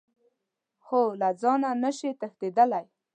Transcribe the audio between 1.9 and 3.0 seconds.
شئ تښتېدلی.